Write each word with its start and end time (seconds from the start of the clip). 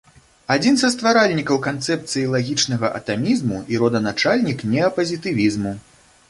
Адзін 0.53 0.77
са 0.83 0.87
стваральнікаў 0.93 1.57
канцэпцыі 1.67 2.23
лагічнага 2.37 2.87
атамізму 3.01 3.61
і 3.75 3.83
роданачальнік 3.85 4.65
неапазітывізму. 4.73 5.77